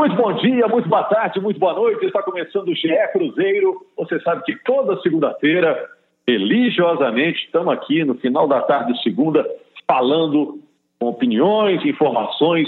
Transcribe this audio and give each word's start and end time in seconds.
Muito 0.00 0.16
bom 0.16 0.32
dia, 0.32 0.66
muito 0.66 0.88
boa 0.88 1.04
tarde, 1.04 1.38
muito 1.42 1.60
boa 1.60 1.74
noite. 1.74 2.06
Está 2.06 2.22
começando 2.22 2.68
o 2.68 2.74
GE 2.74 2.88
Cruzeiro. 3.12 3.84
Você 3.98 4.18
sabe 4.20 4.42
que 4.44 4.56
toda 4.64 4.98
segunda-feira, 5.02 5.78
religiosamente, 6.26 7.44
estamos 7.44 7.74
aqui 7.74 8.02
no 8.02 8.14
final 8.14 8.48
da 8.48 8.62
tarde 8.62 8.94
de 8.94 9.02
segunda, 9.02 9.46
falando 9.86 10.58
com 10.98 11.08
opiniões, 11.08 11.84
informações 11.84 12.66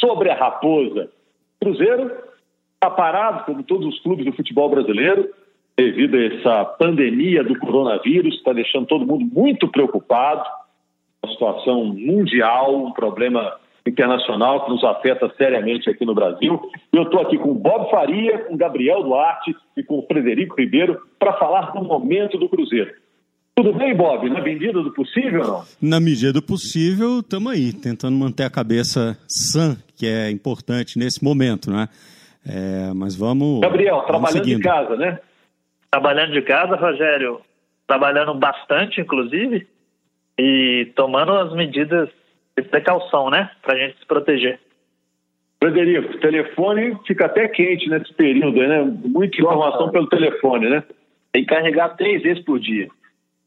sobre 0.00 0.28
a 0.28 0.34
Raposa. 0.34 1.08
Cruzeiro 1.60 2.10
está 2.74 2.90
parado, 2.90 3.44
como 3.44 3.62
todos 3.62 3.86
os 3.86 4.00
clubes 4.00 4.24
do 4.24 4.32
futebol 4.32 4.68
brasileiro, 4.68 5.28
devido 5.76 6.16
a 6.16 6.34
essa 6.34 6.64
pandemia 6.64 7.44
do 7.44 7.56
coronavírus, 7.60 8.34
está 8.34 8.52
deixando 8.52 8.88
todo 8.88 9.06
mundo 9.06 9.24
muito 9.32 9.68
preocupado. 9.68 10.42
Uma 11.22 11.32
situação 11.32 11.84
mundial, 11.84 12.74
um 12.74 12.90
problema 12.90 13.56
internacional 13.86 14.64
que 14.64 14.70
nos 14.70 14.84
afeta 14.84 15.32
seriamente 15.36 15.90
aqui 15.90 16.04
no 16.04 16.14
Brasil. 16.14 16.60
Eu 16.92 17.02
estou 17.02 17.20
aqui 17.20 17.36
com 17.38 17.50
o 17.50 17.54
Bob 17.54 17.90
Faria, 17.90 18.38
com 18.44 18.54
o 18.54 18.56
Gabriel 18.56 19.02
Duarte 19.02 19.54
e 19.76 19.82
com 19.82 19.98
o 19.98 20.06
Frederico 20.06 20.60
Ribeiro 20.60 21.00
para 21.18 21.32
falar 21.34 21.72
do 21.72 21.82
momento 21.82 22.38
do 22.38 22.48
Cruzeiro. 22.48 22.92
Tudo 23.54 23.74
bem, 23.74 23.94
Bob? 23.94 24.30
Na 24.30 24.40
medida 24.40 24.82
do 24.82 24.92
possível 24.92 25.42
ou 25.42 25.46
não? 25.46 25.64
Na 25.80 26.00
medida 26.00 26.32
do 26.32 26.42
possível, 26.42 27.20
estamos 27.20 27.52
aí, 27.52 27.72
tentando 27.72 28.16
manter 28.16 28.44
a 28.44 28.50
cabeça 28.50 29.18
sã, 29.28 29.76
que 29.96 30.06
é 30.06 30.30
importante 30.30 30.98
nesse 30.98 31.22
momento, 31.22 31.70
né? 31.70 31.88
É, 32.46 32.92
mas 32.94 33.14
vamos. 33.14 33.60
Gabriel, 33.60 33.96
vamos 33.96 34.06
trabalhando 34.06 34.44
seguindo. 34.44 34.56
de 34.56 34.62
casa, 34.62 34.96
né? 34.96 35.18
Trabalhando 35.90 36.32
de 36.32 36.42
casa, 36.42 36.76
Rogério, 36.76 37.40
trabalhando 37.86 38.34
bastante, 38.34 39.02
inclusive, 39.02 39.66
e 40.38 40.90
tomando 40.96 41.32
as 41.32 41.54
medidas 41.54 42.08
de 42.56 42.68
precaução, 42.68 43.30
né? 43.30 43.50
Pra 43.62 43.76
gente 43.76 43.98
se 43.98 44.06
proteger. 44.06 44.58
Frederico, 45.62 46.16
o 46.16 46.20
telefone 46.20 46.98
fica 47.06 47.26
até 47.26 47.46
quente 47.46 47.88
nesse 47.88 48.12
período, 48.14 48.58
né? 48.60 48.82
Muita 49.04 49.40
informação 49.40 49.90
pelo 49.90 50.08
telefone, 50.08 50.68
né? 50.68 50.82
Tem 51.32 51.44
que 51.44 51.54
carregar 51.54 51.96
três 51.96 52.22
vezes 52.22 52.44
por 52.44 52.58
dia. 52.58 52.88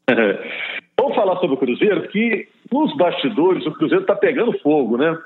Vamos 0.98 1.14
falar 1.14 1.36
sobre 1.36 1.56
o 1.56 1.58
Cruzeiro, 1.58 2.08
que 2.08 2.48
nos 2.72 2.96
bastidores 2.96 3.66
o 3.66 3.72
Cruzeiro 3.72 4.02
está 4.02 4.16
pegando 4.16 4.58
fogo, 4.60 4.96
né? 4.96 5.16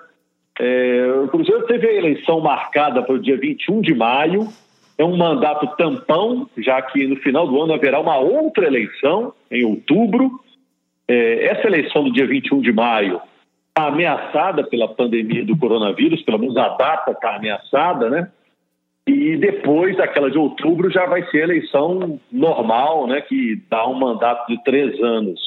É, 0.59 1.07
o 1.25 1.29
Cruzeiro 1.29 1.65
teve 1.67 1.87
a 1.87 1.95
eleição 1.95 2.41
marcada 2.41 3.03
para 3.03 3.15
o 3.15 3.21
dia 3.21 3.37
21 3.37 3.81
de 3.81 3.95
maio, 3.95 4.49
é 4.99 5.05
um 5.05 5.17
mandato 5.17 5.75
tampão, 5.77 6.51
já 6.59 6.83
que 6.83 7.07
no 7.07 7.17
final 7.17 7.47
do 7.47 7.63
ano 7.63 7.73
haverá 7.73 8.01
uma 8.01 8.19
outra 8.19 8.67
eleição, 8.67 9.33
em 9.51 9.65
outubro. 9.65 10.41
É, 11.09 11.47
essa 11.47 11.67
eleição 11.67 12.05
do 12.05 12.13
dia 12.13 12.27
21 12.27 12.61
de 12.61 12.73
maio 12.73 13.21
está 13.71 13.87
ameaçada 13.89 14.65
pela 14.65 14.89
pandemia 14.89 15.45
do 15.45 15.57
coronavírus, 15.57 16.23
pelo 16.23 16.39
menos 16.39 16.57
a 16.57 16.69
data 16.71 17.13
está 17.13 17.37
ameaçada, 17.37 18.11
né? 18.11 18.31
E 19.07 19.37
depois, 19.37 19.99
aquela 19.99 20.31
de 20.31 20.39
outubro, 20.39 20.91
já 20.91 21.07
vai 21.07 21.25
ser 21.31 21.41
a 21.41 21.45
eleição 21.45 22.21
normal, 22.31 23.07
né? 23.07 23.21
Que 23.21 23.61
dá 23.69 23.87
um 23.89 23.99
mandato 23.99 24.47
de 24.47 24.63
três 24.63 25.01
anos. 25.03 25.41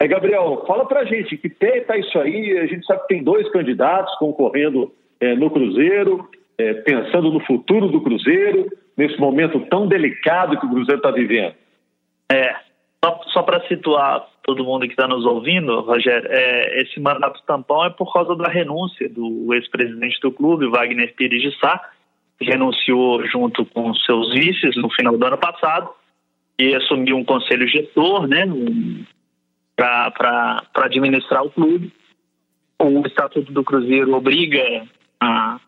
Aí, 0.00 0.08
Gabriel, 0.08 0.64
fala 0.66 0.86
pra 0.86 1.04
gente, 1.04 1.36
que 1.36 1.48
está 1.48 1.96
isso 1.96 2.18
aí? 2.18 2.58
A 2.58 2.66
gente 2.66 2.84
sabe 2.86 3.02
que 3.02 3.08
tem 3.08 3.22
dois 3.22 3.48
candidatos 3.50 4.14
concorrendo 4.16 4.92
é, 5.20 5.34
no 5.34 5.50
Cruzeiro, 5.50 6.28
é, 6.58 6.74
pensando 6.74 7.30
no 7.30 7.40
futuro 7.40 7.88
do 7.88 8.00
Cruzeiro, 8.00 8.66
nesse 8.96 9.18
momento 9.18 9.60
tão 9.70 9.86
delicado 9.86 10.58
que 10.58 10.66
o 10.66 10.70
Cruzeiro 10.70 10.98
está 10.98 11.10
vivendo. 11.10 11.54
É, 12.32 12.54
só, 13.32 13.42
para 13.42 13.66
situar 13.68 14.26
todo 14.42 14.64
mundo 14.64 14.86
que 14.86 14.92
está 14.92 15.06
nos 15.06 15.24
ouvindo, 15.24 15.80
Rogério, 15.80 16.28
é, 16.30 16.82
esse 16.82 16.98
mandato 16.98 17.42
tampão 17.46 17.84
é 17.84 17.90
por 17.90 18.12
causa 18.12 18.34
da 18.36 18.48
renúncia 18.48 19.08
do 19.08 19.52
ex-presidente 19.54 20.18
do 20.20 20.32
clube, 20.32 20.68
Wagner 20.68 21.14
Pires 21.14 21.42
de 21.42 21.58
Sá, 21.58 21.80
que 22.38 22.44
renunciou 22.44 23.24
junto 23.26 23.64
com 23.66 23.94
seus 23.94 24.32
vices 24.32 24.76
no 24.76 24.90
final 24.90 25.16
do 25.16 25.24
ano 25.24 25.38
passado 25.38 25.90
e 26.58 26.74
assumiu 26.74 27.16
um 27.16 27.24
conselho 27.24 27.66
gestor, 27.68 28.26
né, 28.26 28.44
para 29.76 30.62
administrar 30.76 31.44
o 31.44 31.50
clube. 31.50 31.92
O 32.78 33.06
Estatuto 33.06 33.52
do 33.52 33.62
Cruzeiro 33.62 34.14
obriga 34.14 34.86
a, 35.20 35.60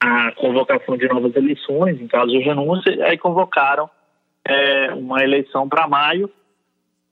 a 0.00 0.32
convocação 0.32 0.96
de 0.96 1.06
novas 1.08 1.36
eleições, 1.36 2.00
em 2.00 2.06
caso 2.06 2.30
de 2.30 2.38
renúncia, 2.38 2.92
aí 3.04 3.18
convocaram 3.18 3.88
é, 4.44 4.92
uma 4.94 5.22
eleição 5.22 5.68
para 5.68 5.86
maio 5.86 6.30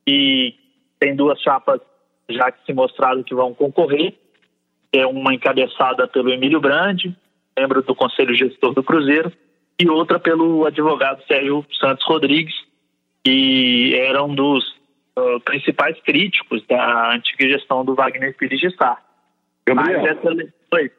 e 0.06 0.54
tem 0.98 1.14
duas 1.14 1.40
chapas 1.40 1.80
já 2.28 2.50
que 2.50 2.64
se 2.64 2.72
mostraram 2.72 3.22
que 3.22 3.34
vão 3.34 3.54
concorrer. 3.54 4.14
É 4.92 5.06
uma 5.06 5.34
encabeçada 5.34 6.06
pelo 6.06 6.30
Emílio 6.30 6.60
Brandi, 6.60 7.14
membro 7.58 7.82
do 7.82 7.94
Conselho 7.94 8.34
Gestor 8.34 8.72
do 8.72 8.82
Cruzeiro, 8.82 9.32
e 9.80 9.88
outra 9.88 10.18
pelo 10.18 10.64
advogado 10.64 11.24
Sérgio 11.26 11.64
Santos 11.80 12.06
Rodrigues, 12.06 12.54
que 13.24 13.94
era 13.96 14.22
um 14.22 14.34
dos 14.34 14.64
uh, 15.18 15.40
principais 15.44 16.00
críticos 16.02 16.64
da 16.66 17.12
antiga 17.12 17.48
gestão 17.48 17.84
do 17.84 17.94
Wagner 17.94 18.36
Pires 18.36 18.60
de 18.60 18.74
Sá. 18.76 18.98
Gabriel, 19.66 20.00
Mas 20.00 20.10
essa 20.10 20.52
foi. 20.70 20.92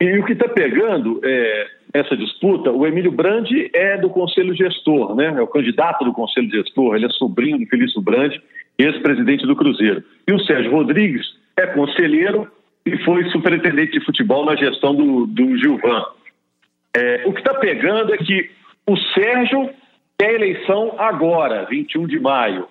E 0.00 0.18
o 0.18 0.24
que 0.24 0.32
está 0.32 0.48
pegando 0.48 1.20
é, 1.24 1.70
essa 1.92 2.16
disputa, 2.16 2.70
o 2.70 2.86
Emílio 2.86 3.10
Brandi 3.10 3.70
é 3.72 3.96
do 3.96 4.10
Conselho 4.10 4.54
Gestor, 4.54 5.14
né? 5.14 5.34
É 5.36 5.40
o 5.40 5.46
candidato 5.46 6.04
do 6.04 6.12
Conselho 6.12 6.50
Gestor, 6.50 6.96
ele 6.96 7.06
é 7.06 7.10
sobrinho 7.10 7.58
do 7.58 7.66
Felício 7.66 8.00
Brandi, 8.00 8.40
ex-presidente 8.78 9.46
do 9.46 9.56
Cruzeiro. 9.56 10.02
E 10.26 10.32
o 10.32 10.40
Sérgio 10.40 10.70
Rodrigues 10.70 11.26
é 11.56 11.66
conselheiro 11.66 12.48
e 12.84 12.96
foi 13.04 13.24
superintendente 13.30 13.92
de 13.92 14.04
futebol 14.04 14.44
na 14.44 14.56
gestão 14.56 14.94
do, 14.94 15.26
do 15.26 15.56
Gilvan. 15.58 16.04
É, 16.96 17.22
o 17.26 17.32
que 17.32 17.40
está 17.40 17.54
pegando 17.54 18.14
é 18.14 18.18
que 18.18 18.50
o 18.86 18.96
Sérgio 18.96 19.70
quer 20.18 20.34
eleição 20.34 20.94
agora, 20.98 21.66
21 21.66 22.06
de 22.06 22.18
maio. 22.18 22.66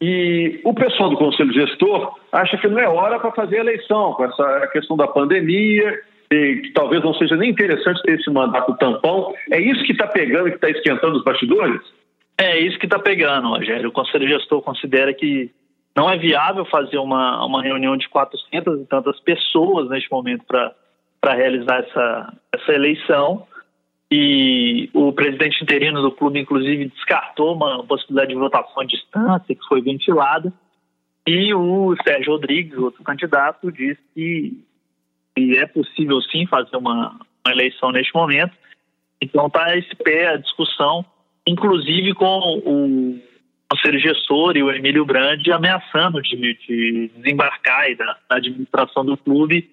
E 0.00 0.60
o 0.64 0.74
pessoal 0.74 1.10
do 1.10 1.16
Conselho 1.16 1.52
Gestor 1.52 2.18
acha 2.32 2.56
que 2.58 2.66
não 2.66 2.78
é 2.78 2.88
hora 2.88 3.20
para 3.20 3.30
fazer 3.32 3.58
eleição, 3.58 4.14
com 4.14 4.24
essa 4.24 4.68
questão 4.72 4.96
da 4.96 5.06
pandemia, 5.06 6.00
que 6.32 6.72
talvez 6.74 7.02
não 7.02 7.14
seja 7.14 7.36
nem 7.36 7.50
interessante 7.50 8.02
ter 8.02 8.18
esse 8.18 8.30
mandato 8.30 8.76
tampão. 8.76 9.34
É 9.50 9.60
isso 9.60 9.84
que 9.84 9.92
está 9.92 10.06
pegando, 10.06 10.50
que 10.50 10.56
está 10.56 10.70
esquentando 10.70 11.16
os 11.16 11.24
bastidores? 11.24 11.80
É 12.38 12.58
isso 12.58 12.78
que 12.78 12.86
está 12.86 12.98
pegando, 12.98 13.48
Rogério. 13.48 13.88
O 13.88 13.92
Conselho 13.92 14.28
Gestor 14.28 14.62
considera 14.62 15.12
que 15.12 15.50
não 15.96 16.10
é 16.10 16.16
viável 16.16 16.64
fazer 16.64 16.98
uma, 16.98 17.44
uma 17.44 17.62
reunião 17.62 17.96
de 17.96 18.08
400 18.08 18.80
e 18.80 18.86
tantas 18.86 19.20
pessoas 19.20 19.88
neste 19.90 20.10
momento 20.10 20.44
para 20.46 21.34
realizar 21.34 21.80
essa, 21.80 22.34
essa 22.52 22.72
eleição. 22.72 23.46
E 24.10 24.90
o 24.92 25.12
presidente 25.12 25.62
interino 25.62 26.02
do 26.02 26.12
clube, 26.12 26.38
inclusive, 26.38 26.88
descartou 26.88 27.54
uma 27.54 27.82
possibilidade 27.84 28.30
de 28.32 28.38
votação 28.38 28.82
à 28.82 28.84
distância, 28.84 29.54
que 29.54 29.66
foi 29.68 29.80
ventilada. 29.80 30.52
E 31.26 31.54
o 31.54 31.94
Sérgio 32.04 32.32
Rodrigues, 32.32 32.76
outro 32.76 33.02
candidato, 33.04 33.70
disse 33.70 34.00
que, 34.14 34.64
que 35.34 35.58
é 35.58 35.66
possível 35.66 36.20
sim 36.22 36.46
fazer 36.46 36.76
uma, 36.76 37.18
uma 37.44 37.52
eleição 37.52 37.90
neste 37.90 38.14
momento. 38.14 38.52
Então 39.20 39.46
está 39.46 39.76
esse 39.76 39.94
pé 39.96 40.28
a 40.28 40.36
discussão, 40.36 41.04
inclusive 41.46 42.14
com 42.14 42.38
o 42.64 43.20
conselho 43.70 43.98
gestor 43.98 44.56
e 44.56 44.62
o 44.62 44.70
Emílio 44.70 45.04
Brandi 45.04 45.50
ameaçando 45.50 46.20
de, 46.20 46.36
de 46.36 47.10
desembarcar 47.16 47.80
aí 47.80 47.94
da, 47.94 48.18
da 48.28 48.36
administração 48.36 49.04
do 49.04 49.16
clube 49.16 49.70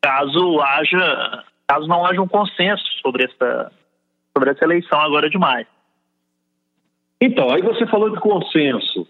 caso 0.00 0.60
haja 0.60 1.44
caso 1.66 1.86
não 1.86 2.04
haja 2.04 2.20
um 2.20 2.28
consenso 2.28 2.84
sobre 3.02 3.24
essa 3.24 3.72
sobre 4.36 4.50
essa 4.50 4.64
eleição 4.64 5.00
agora 5.00 5.28
de 5.28 5.38
maio. 5.38 5.66
Então, 7.20 7.50
aí 7.50 7.60
você 7.62 7.86
falou 7.86 8.10
de 8.10 8.20
consenso. 8.20 9.06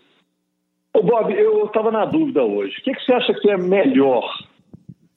Ô 0.94 1.02
Bob, 1.02 1.32
eu 1.32 1.66
estava 1.66 1.90
na 1.90 2.06
dúvida 2.06 2.42
hoje. 2.42 2.78
O 2.78 2.82
que, 2.82 2.94
que, 2.94 3.04
você 3.04 3.12
acha 3.12 3.34
que 3.34 3.50
é 3.50 3.56
melhor? 3.58 4.24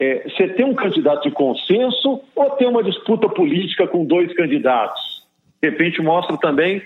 É, 0.02 0.28
você 0.28 0.48
ter 0.48 0.66
um 0.66 0.74
candidato 0.74 1.22
de 1.22 1.32
consenso 1.32 2.22
ou 2.36 2.50
ter 2.58 2.66
uma 2.66 2.84
disputa 2.84 3.30
política 3.30 3.88
com 3.88 4.04
dois 4.04 4.34
candidatos? 4.36 5.00
De 5.62 5.70
repente 5.70 6.02
mostra 6.02 6.36
também 6.38 6.82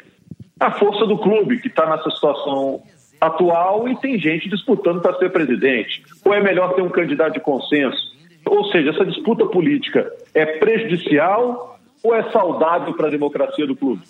a 0.60 0.70
força 0.72 1.06
do 1.06 1.18
clube, 1.18 1.62
que 1.62 1.70
está 1.70 1.90
nessa 1.90 2.10
situação 2.10 2.84
atual 3.22 3.88
e 3.88 3.96
tem 4.02 4.20
gente 4.20 4.50
disputando 4.50 5.02
para 5.02 5.18
ser 5.18 5.32
presidente. 5.32 6.04
Ou 6.26 6.34
é 6.34 6.44
melhor 6.44 6.76
ter 6.76 6.82
um 6.82 6.90
candidato 6.90 7.36
de 7.36 7.40
consenso? 7.40 8.14
Ou 8.46 8.66
seja, 8.66 8.90
essa 8.90 9.06
disputa 9.06 9.46
política 9.46 10.12
é 10.34 10.46
prejudicial 10.46 11.80
ou 12.04 12.14
é 12.14 12.30
saudável 12.32 12.94
para 12.96 13.08
a 13.08 13.12
democracia 13.12 13.66
do 13.66 13.78
clube? 13.78 14.02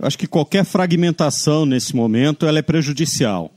Eu 0.00 0.04
acho 0.04 0.18
que 0.18 0.26
qualquer 0.26 0.64
fragmentação 0.64 1.64
nesse 1.64 1.94
momento 1.94 2.44
ela 2.44 2.58
é 2.58 2.62
prejudicial. 2.62 3.52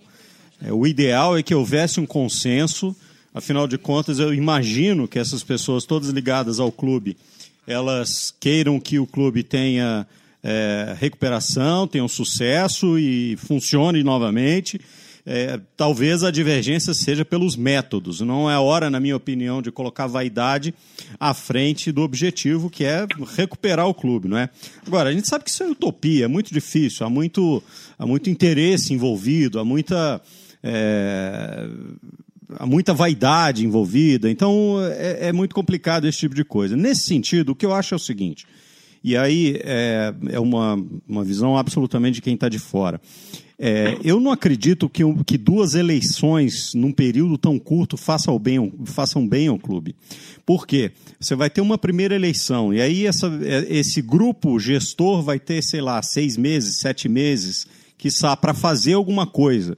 É, 0.64 0.72
o 0.72 0.86
ideal 0.86 1.36
é 1.36 1.42
que 1.42 1.56
houvesse 1.56 2.00
um 2.00 2.06
consenso, 2.06 2.96
afinal 3.36 3.68
de 3.68 3.78
contas, 3.78 4.18
eu 4.18 4.34
imagino 4.34 5.08
que 5.08 5.20
essas 5.20 5.44
pessoas 5.44 5.86
todas 5.86 6.10
ligadas 6.10 6.60
ao 6.60 6.72
clube, 6.72 7.16
elas 7.68 8.34
queiram 8.40 8.80
que 8.80 8.98
o 8.98 9.06
clube 9.06 9.44
tenha 9.44 10.08
é, 10.42 10.96
recuperação, 10.98 11.86
tenha 11.86 12.04
um 12.04 12.08
sucesso 12.08 12.98
e 12.98 13.36
funcione 13.38 14.02
novamente. 14.04 14.80
é, 15.26 15.60
talvez 15.76 16.24
a 16.24 16.30
divergência 16.30 16.94
seja 16.94 17.26
pelos 17.26 17.56
métodos. 17.56 18.22
Não 18.22 18.50
é 18.50 18.58
hora, 18.60 18.90
na 18.90 19.00
minha 19.00 19.16
opinião, 19.16 19.62
de 19.62 19.72
colocar 19.72 20.06
vaidade 20.06 20.74
à 21.20 21.34
frente 21.34 21.92
do 21.92 22.04
objetivo, 22.04 22.70
que 22.70 22.86
é 22.86 23.08
recuperar 23.36 23.88
o 23.88 23.94
clube, 23.94 24.28
não 24.28 24.38
é? 24.38 24.50
Agora, 24.86 25.10
a 25.10 25.14
gente 25.14 25.28
sabe 25.28 25.44
que 25.44 25.50
isso 25.50 25.64
é 25.64 25.68
utopia, 25.68 26.26
é 26.26 26.28
muito 26.28 26.54
difícil, 26.54 27.06
há 27.06 27.10
muito, 27.10 27.64
há 27.98 28.06
muito 28.06 28.30
interesse 28.30 28.94
envolvido, 28.94 29.60
há 29.60 29.66
muita. 29.66 30.22
É, 30.64 31.68
há 32.58 32.66
muita 32.66 32.94
vaidade 32.94 33.66
envolvida, 33.66 34.30
então 34.30 34.78
é, 34.82 35.30
é, 35.30 35.34
muito 35.34 35.56
complicado 35.56 36.08
esse 36.08 36.20
tipo 36.20 36.36
de 36.36 36.44
coisa. 36.44 36.76
Nesse 36.76 37.04
sentido, 37.04 37.52
o 37.52 37.56
que 37.56 37.66
eu 37.66 37.74
acho 37.74 37.94
é 37.94 37.98
o 37.98 38.00
seguinte, 38.00 38.46
e 39.04 39.16
aí 39.16 39.60
é, 39.64 40.14
é 40.30 40.40
uma, 40.40 40.84
uma 41.08 41.24
visão 41.24 41.58
absolutamente 41.58 42.16
de 42.16 42.22
quem 42.22 42.34
está 42.36 42.50
de 42.50 42.60
fora. 42.60 43.00
É, 43.58 43.98
eu 44.04 44.20
não 44.20 44.32
acredito 44.32 44.90
que, 44.90 45.02
que 45.26 45.38
duas 45.38 45.76
eleições 45.76 46.74
num 46.74 46.92
período 46.92 47.38
tão 47.38 47.58
curto 47.58 47.96
façam 47.96 48.38
bem, 48.38 48.74
façam 48.84 49.26
bem 49.26 49.48
ao 49.48 49.58
clube. 49.58 49.96
Por 50.46 50.68
quê? 50.68 50.92
Você 51.20 51.36
vai 51.36 51.50
ter 51.50 51.62
uma 51.62 51.78
primeira 51.78 52.16
eleição, 52.16 52.74
e 52.74 52.82
aí 52.82 53.06
essa, 53.06 53.28
é, 53.44 53.66
esse 53.70 54.02
grupo 54.02 54.60
gestor 54.60 55.22
vai 55.22 55.40
ter, 55.40 55.64
sei 55.64 55.82
lá, 55.82 56.02
seis 56.02 56.36
meses, 56.36 56.80
sete 56.80 57.08
meses, 57.08 57.66
que 57.98 58.10
para 58.42 58.54
fazer 58.54 58.94
alguma 58.94 59.26
coisa, 59.26 59.78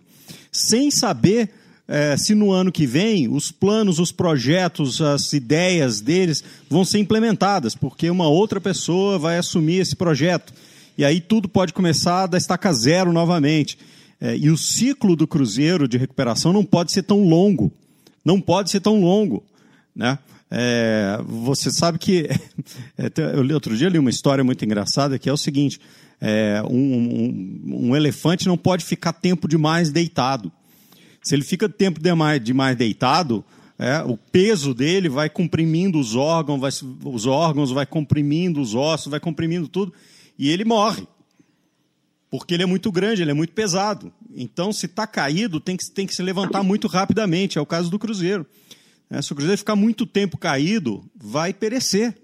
sem 0.51 0.89
saber 0.89 1.51
é, 1.87 2.17
se 2.17 2.35
no 2.35 2.51
ano 2.51 2.71
que 2.71 2.85
vem 2.85 3.27
os 3.27 3.51
planos, 3.51 3.99
os 3.99 4.11
projetos, 4.11 5.01
as 5.01 5.31
ideias 5.33 6.01
deles 6.01 6.43
vão 6.69 6.83
ser 6.83 6.99
implementadas, 6.99 7.75
porque 7.75 8.09
uma 8.09 8.27
outra 8.27 8.59
pessoa 8.59 9.17
vai 9.17 9.37
assumir 9.37 9.77
esse 9.77 9.95
projeto 9.95 10.53
e 10.97 11.05
aí 11.05 11.21
tudo 11.21 11.47
pode 11.47 11.73
começar 11.73 12.25
da 12.25 12.37
estaca 12.37 12.73
zero 12.73 13.13
novamente. 13.13 13.77
É, 14.19 14.35
e 14.35 14.49
o 14.49 14.57
ciclo 14.57 15.15
do 15.15 15.27
Cruzeiro 15.27 15.87
de 15.87 15.97
recuperação 15.97 16.51
não 16.51 16.65
pode 16.65 16.91
ser 16.91 17.03
tão 17.03 17.23
longo. 17.23 17.71
Não 18.25 18.41
pode 18.41 18.71
ser 18.71 18.79
tão 18.79 18.99
longo. 18.99 19.43
Né? 19.95 20.17
É, 20.49 21.19
você 21.23 21.71
sabe 21.71 21.99
que. 21.99 22.27
É, 22.97 23.11
eu 23.35 23.43
li, 23.43 23.53
outro 23.53 23.77
dia 23.77 23.87
li 23.87 23.99
uma 23.99 24.09
história 24.09 24.43
muito 24.43 24.65
engraçada 24.65 25.17
que 25.19 25.29
é 25.29 25.33
o 25.33 25.37
seguinte: 25.37 25.79
é, 26.19 26.61
um, 26.67 26.75
um, 26.75 27.89
um, 27.89 27.95
elefante 27.95 28.47
não 28.47 28.57
pode 28.57 28.83
ficar 28.83 29.13
tempo 29.13 29.47
demais 29.47 29.91
deitado. 29.91 30.51
Se 31.27 31.35
ele 31.35 31.43
fica 31.43 31.67
tempo 31.67 31.99
demais, 31.99 32.41
demais 32.41 32.77
deitado, 32.77 33.43
é, 33.77 34.01
o 34.01 34.15
peso 34.15 34.73
dele 34.73 35.09
vai 35.09 35.29
comprimindo 35.29 35.99
os 35.99 36.15
órgãos, 36.15 36.57
vai, 36.57 36.71
os 37.03 37.25
órgãos, 37.25 37.69
vai 37.69 37.85
comprimindo 37.85 38.61
os 38.61 38.73
ossos, 38.73 39.11
vai 39.11 39.19
comprimindo 39.19 39.67
tudo 39.67 39.93
e 40.39 40.49
ele 40.49 40.63
morre. 40.63 41.05
Porque 42.31 42.53
ele 42.53 42.63
é 42.63 42.65
muito 42.65 42.89
grande, 42.93 43.23
ele 43.23 43.31
é 43.31 43.33
muito 43.33 43.51
pesado. 43.51 44.09
Então, 44.33 44.71
se 44.71 44.85
está 44.85 45.05
caído, 45.05 45.59
tem 45.59 45.75
que, 45.75 45.91
tem 45.91 46.07
que 46.07 46.15
se 46.15 46.21
levantar 46.21 46.63
muito 46.63 46.87
rapidamente. 46.87 47.57
É 47.57 47.61
o 47.61 47.65
caso 47.65 47.91
do 47.91 47.99
Cruzeiro. 47.99 48.45
É, 49.09 49.21
se 49.21 49.33
o 49.33 49.35
Cruzeiro 49.35 49.57
ficar 49.57 49.75
muito 49.75 50.05
tempo 50.05 50.37
caído, 50.37 51.03
vai 51.13 51.53
perecer. 51.53 52.15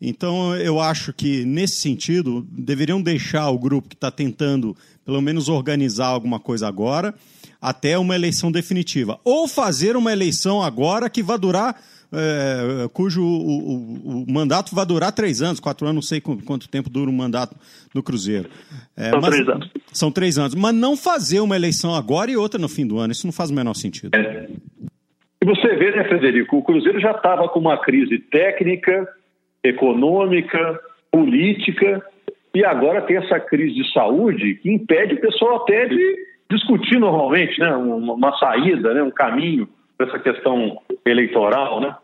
Então, 0.00 0.54
eu 0.54 0.78
acho 0.78 1.12
que, 1.12 1.44
nesse 1.44 1.80
sentido, 1.80 2.46
deveriam 2.52 3.02
deixar 3.02 3.50
o 3.50 3.58
grupo 3.58 3.88
que 3.88 3.96
está 3.96 4.12
tentando, 4.12 4.76
pelo 5.04 5.20
menos, 5.20 5.48
organizar 5.48 6.06
alguma 6.06 6.38
coisa 6.38 6.68
agora, 6.68 7.12
até 7.60 7.98
uma 7.98 8.14
eleição 8.14 8.50
definitiva. 8.50 9.18
Ou 9.24 9.48
fazer 9.48 9.96
uma 9.96 10.12
eleição 10.12 10.62
agora 10.62 11.10
que 11.10 11.22
vai 11.22 11.38
durar 11.38 11.76
é, 12.12 12.88
cujo 12.92 13.22
o, 13.22 13.26
o, 13.26 14.22
o, 14.22 14.32
mandato 14.32 14.74
vai 14.74 14.86
durar 14.86 15.12
três 15.12 15.42
anos, 15.42 15.60
quatro 15.60 15.86
anos, 15.86 15.94
não 15.94 16.02
sei 16.02 16.20
quanto 16.20 16.68
tempo 16.68 16.88
dura 16.88 17.10
um 17.10 17.14
mandato 17.14 17.54
no 17.94 18.02
Cruzeiro. 18.02 18.48
É, 18.96 19.10
são 19.10 19.20
três 19.20 19.48
anos. 19.48 19.70
São 19.92 20.10
três 20.10 20.38
anos. 20.38 20.54
Mas 20.54 20.74
não 20.74 20.96
fazer 20.96 21.40
uma 21.40 21.56
eleição 21.56 21.94
agora 21.94 22.30
e 22.30 22.36
outra 22.36 22.58
no 22.58 22.68
fim 22.68 22.86
do 22.86 22.98
ano, 22.98 23.12
isso 23.12 23.26
não 23.26 23.32
faz 23.32 23.50
o 23.50 23.54
menor 23.54 23.74
sentido. 23.74 24.14
É. 24.14 24.48
E 25.42 25.46
você 25.46 25.76
vê, 25.76 25.90
né, 25.92 26.04
Frederico, 26.04 26.56
o 26.56 26.62
Cruzeiro 26.62 26.98
já 26.98 27.12
estava 27.12 27.48
com 27.48 27.60
uma 27.60 27.78
crise 27.78 28.18
técnica, 28.18 29.06
econômica, 29.62 30.80
política, 31.12 32.02
e 32.54 32.64
agora 32.64 33.02
tem 33.02 33.18
essa 33.18 33.38
crise 33.38 33.74
de 33.74 33.92
saúde 33.92 34.54
que 34.56 34.70
impede 34.70 35.14
o 35.14 35.20
pessoal 35.20 35.62
até 35.62 35.86
de 35.86 36.27
discutir 36.50 36.98
normalmente 36.98 37.58
né, 37.60 37.74
uma, 37.74 38.14
uma 38.14 38.38
saída, 38.38 38.94
né, 38.94 39.02
um 39.02 39.10
caminho 39.10 39.68
essa 39.98 40.18
questão 40.18 40.80
eleitoral, 41.04 41.80
né? 41.80 41.96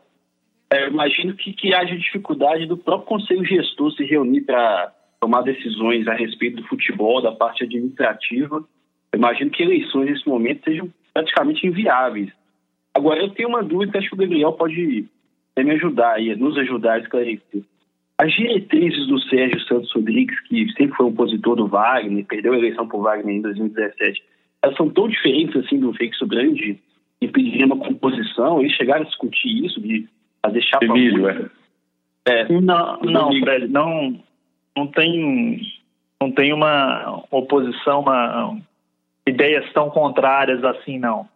É, 0.72 0.84
eu 0.84 0.88
imagino 0.88 1.34
que, 1.34 1.52
que 1.52 1.72
haja 1.72 1.96
dificuldade 1.96 2.66
do 2.66 2.76
próprio 2.76 3.06
conselho 3.06 3.44
gestor 3.44 3.92
se 3.92 4.04
reunir 4.04 4.40
para 4.40 4.92
tomar 5.20 5.42
decisões 5.42 6.08
a 6.08 6.14
respeito 6.14 6.56
do 6.56 6.66
futebol, 6.66 7.22
da 7.22 7.30
parte 7.30 7.62
administrativa. 7.62 8.64
Eu 9.12 9.18
imagino 9.18 9.50
que 9.50 9.62
eleições 9.62 10.10
nesse 10.10 10.28
momento 10.28 10.64
sejam 10.64 10.92
praticamente 11.12 11.66
inviáveis. 11.66 12.30
Agora, 12.92 13.20
eu 13.20 13.30
tenho 13.30 13.48
uma 13.48 13.62
dúvida 13.62 13.98
acho 13.98 14.08
que 14.08 14.14
o 14.14 14.18
Gabriel 14.18 14.52
pode 14.52 15.08
me 15.56 15.70
ajudar 15.70 16.14
aí, 16.14 16.34
nos 16.34 16.58
ajudar 16.58 16.94
a 16.94 16.98
esclarecer. 16.98 17.62
As 18.18 18.32
diretrizes 18.32 19.06
do 19.06 19.20
Sérgio 19.20 19.60
Santos 19.60 19.92
Rodrigues, 19.92 20.38
que 20.48 20.70
sempre 20.72 20.96
foi 20.96 21.06
um 21.06 21.10
opositor 21.10 21.56
do 21.56 21.66
Wagner, 21.66 22.24
perdeu 22.26 22.52
a 22.52 22.58
eleição 22.58 22.88
por 22.88 23.02
Wagner 23.02 23.36
em 23.36 23.40
2017, 23.40 24.22
elas 24.64 24.76
são 24.76 24.88
tão 24.88 25.06
diferentes 25.08 25.54
assim 25.56 25.78
do 25.78 25.92
Feixo 25.92 26.26
Grande 26.26 26.80
e 27.20 27.28
pedir 27.28 27.64
uma 27.64 27.76
composição, 27.76 28.60
eles 28.60 28.72
chegaram 28.72 29.02
a 29.02 29.06
discutir 29.06 29.64
isso, 29.64 29.80
de 29.80 30.08
fazer 30.42 30.62
chapa 30.62 30.84
Emílio, 30.86 31.28
é. 31.28 31.50
é. 32.26 32.48
Não, 32.48 32.98
não, 33.00 33.30
Fred, 33.40 33.68
não, 33.68 34.18
não 34.74 34.86
tem, 34.86 35.60
não 36.20 36.30
tem 36.30 36.52
uma 36.52 37.22
oposição, 37.30 38.00
uma, 38.00 38.58
ideias 39.26 39.70
tão 39.74 39.90
contrárias 39.90 40.64
assim, 40.64 40.98
não. 40.98 41.28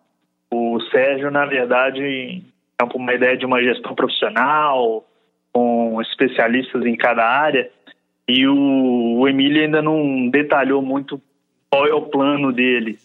O 0.50 0.80
Sérgio, 0.90 1.30
na 1.30 1.44
verdade, 1.44 2.42
é 2.80 2.84
uma 2.94 3.12
ideia 3.12 3.36
de 3.36 3.44
uma 3.44 3.62
gestão 3.62 3.94
profissional, 3.94 5.04
com 5.52 6.00
especialistas 6.00 6.84
em 6.86 6.96
cada 6.96 7.24
área, 7.24 7.70
e 8.26 8.46
o, 8.46 9.18
o 9.18 9.28
Emílio 9.28 9.62
ainda 9.62 9.82
não 9.82 10.28
detalhou 10.30 10.80
muito 10.80 11.20
qual 11.70 11.86
é 11.86 11.94
o 11.94 12.02
plano 12.02 12.52
dele 12.52 12.98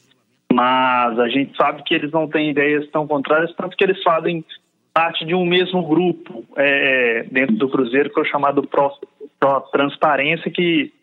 mas 0.54 1.20
a 1.20 1.28
gente 1.28 1.56
sabe 1.58 1.84
que 1.84 1.94
eles 1.94 2.12
não 2.12 2.28
têm 2.28 2.52
ideias 2.52 2.88
tão 2.92 3.08
contrárias, 3.08 3.54
tanto 3.56 3.76
que 3.76 3.84
eles 3.84 4.02
fazem 4.04 4.46
parte 4.94 5.26
de 5.26 5.34
um 5.34 5.46
mesmo 5.46 5.86
grupo 5.86 6.46
é, 6.56 7.26
dentro 7.32 7.56
do 7.56 7.68
Cruzeiro, 7.68 8.12
que 8.12 8.20
é 8.20 8.24
o 8.24 8.26
chamado 8.26 8.62
Pro, 8.68 8.92
Pro 9.40 9.62
Transparência, 9.72 10.52
que 10.52 10.94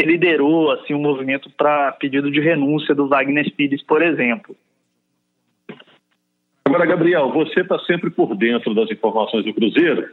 liderou 0.00 0.70
assim, 0.72 0.94
um 0.94 1.00
movimento 1.00 1.50
para 1.50 1.92
pedido 1.92 2.30
de 2.30 2.40
renúncia 2.40 2.94
do 2.94 3.08
Wagner 3.08 3.50
Pires, 3.54 3.82
por 3.82 4.02
exemplo. 4.02 4.54
Agora, 6.64 6.86
Gabriel, 6.86 7.32
você 7.32 7.60
está 7.60 7.78
sempre 7.80 8.10
por 8.10 8.36
dentro 8.36 8.74
das 8.74 8.90
informações 8.90 9.44
do 9.44 9.54
Cruzeiro. 9.54 10.08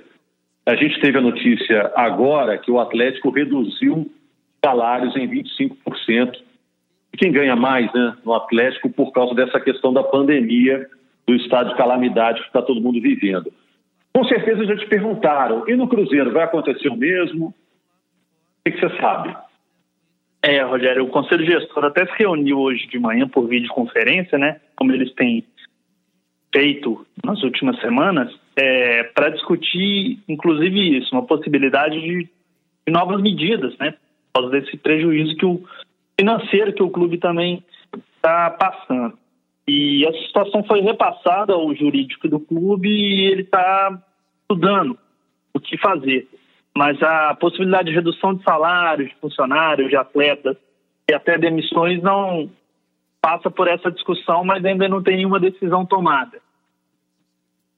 A 0.65 0.75
gente 0.75 0.99
teve 0.99 1.17
a 1.17 1.21
notícia 1.21 1.91
agora 1.95 2.57
que 2.57 2.71
o 2.71 2.79
Atlético 2.79 3.29
reduziu 3.29 4.09
salários 4.63 5.15
em 5.15 5.27
25% 5.27 6.46
quem 7.17 7.31
ganha 7.31 7.55
mais 7.55 7.91
né, 7.93 8.15
no 8.23 8.33
Atlético 8.33 8.89
por 8.89 9.11
causa 9.11 9.33
dessa 9.33 9.59
questão 9.59 9.91
da 9.91 10.03
pandemia, 10.03 10.87
do 11.27 11.35
estado 11.35 11.69
de 11.69 11.75
calamidade 11.75 12.41
que 12.41 12.47
está 12.47 12.61
todo 12.61 12.81
mundo 12.81 13.01
vivendo. 13.01 13.51
Com 14.13 14.23
certeza 14.23 14.65
já 14.65 14.77
te 14.77 14.87
perguntaram, 14.87 15.67
e 15.67 15.75
no 15.75 15.87
Cruzeiro 15.87 16.31
vai 16.31 16.43
acontecer 16.43 16.89
o 16.89 16.95
mesmo? 16.95 17.47
O 17.47 18.71
que, 18.71 18.79
você 18.79 18.89
sabe? 18.97 19.35
É, 20.41 20.61
Rogério, 20.61 21.03
o 21.03 21.09
Conselho 21.09 21.45
Gestor 21.45 21.85
até 21.85 22.05
se 22.05 22.13
reuniu 22.17 22.59
hoje 22.59 22.87
de 22.87 22.99
manhã 22.99 23.27
por 23.27 23.47
videoconferência, 23.47 24.37
né? 24.37 24.59
Como 24.75 24.91
eles 24.91 25.13
têm 25.13 25.43
feito 26.53 27.05
nas 27.23 27.43
últimas 27.43 27.79
semanas, 27.81 28.33
é, 28.55 29.03
para 29.03 29.29
discutir, 29.29 30.19
inclusive 30.27 30.97
isso, 30.97 31.13
uma 31.13 31.25
possibilidade 31.25 31.99
de, 31.99 32.23
de 32.23 32.93
novas 32.93 33.21
medidas, 33.21 33.77
né? 33.77 33.91
Por 34.31 34.41
causa 34.41 34.59
desse 34.59 34.77
prejuízo 34.77 35.35
que 35.35 35.45
o 35.45 35.61
financeiro 36.19 36.73
que 36.73 36.83
o 36.83 36.89
clube 36.89 37.17
também 37.17 37.63
está 38.15 38.49
passando. 38.51 39.17
E 39.67 40.05
essa 40.05 40.27
situação 40.27 40.63
foi 40.63 40.81
repassada 40.81 41.53
ao 41.53 41.75
jurídico 41.75 42.27
do 42.27 42.39
clube 42.39 42.89
e 42.89 43.25
ele 43.25 43.41
está 43.41 44.01
estudando 44.41 44.97
o 45.53 45.59
que 45.59 45.77
fazer. 45.77 46.27
Mas 46.75 47.01
a 47.01 47.35
possibilidade 47.35 47.89
de 47.89 47.95
redução 47.95 48.33
de 48.33 48.43
salários 48.43 49.09
de 49.09 49.15
funcionários, 49.15 49.89
de 49.89 49.95
atletas 49.95 50.55
e 51.09 51.13
até 51.13 51.37
demissões 51.37 52.01
não 52.01 52.49
passa 53.21 53.49
por 53.51 53.67
essa 53.67 53.91
discussão, 53.91 54.43
mas 54.43 54.63
ainda 54.63 54.87
não 54.87 55.03
tem 55.03 55.17
nenhuma 55.17 55.39
decisão 55.39 55.85
tomada. 55.85 56.39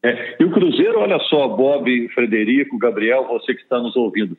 É, 0.04 0.38
e 0.40 0.46
o 0.46 0.52
Cruzeiro, 0.52 1.00
olha 1.00 1.20
só, 1.22 1.48
Bob, 1.48 2.10
Frederico, 2.10 2.78
Gabriel, 2.78 3.28
você 3.28 3.54
que 3.54 3.62
está 3.62 3.80
nos 3.80 3.96
ouvindo 3.96 4.38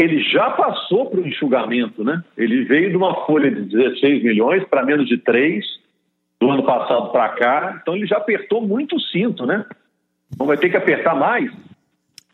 ele 0.00 0.22
já 0.22 0.50
passou 0.50 1.10
para 1.10 1.20
o 1.20 1.26
enxugamento, 1.26 2.02
né? 2.02 2.24
Ele 2.36 2.64
veio 2.64 2.90
de 2.90 2.96
uma 2.96 3.26
folha 3.26 3.50
de 3.50 3.62
16 3.62 4.22
milhões 4.22 4.64
para 4.64 4.84
menos 4.84 5.06
de 5.06 5.18
3 5.18 5.64
do 6.40 6.50
ano 6.50 6.64
passado 6.64 7.12
para 7.12 7.28
cá, 7.30 7.78
então 7.80 7.94
ele 7.94 8.06
já 8.06 8.16
apertou 8.16 8.66
muito 8.66 8.96
o 8.96 9.00
cinto, 9.00 9.44
né? 9.44 9.66
Não 10.38 10.46
vai 10.46 10.56
ter 10.56 10.70
que 10.70 10.76
apertar 10.76 11.14
mais. 11.14 11.52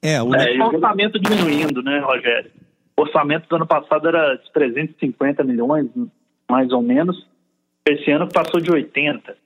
É, 0.00 0.22
o, 0.22 0.32
é, 0.34 0.56
o 0.56 0.66
orçamento 0.66 1.18
diminuindo, 1.18 1.82
né, 1.82 1.98
Rogério? 1.98 2.50
O 2.96 3.02
orçamento 3.02 3.48
do 3.48 3.56
ano 3.56 3.66
passado 3.66 4.06
era 4.06 4.36
de 4.36 4.52
350 4.52 5.42
milhões, 5.42 5.88
mais 6.48 6.70
ou 6.70 6.80
menos, 6.80 7.26
Esse 7.84 8.10
ano 8.10 8.28
passou 8.28 8.60
de 8.60 8.70
80. 8.70 9.36